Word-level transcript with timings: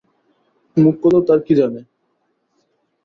মোক্ষদা 0.77 1.19
তার 1.27 1.39
কী 1.45 1.53
জানে। 1.55 1.81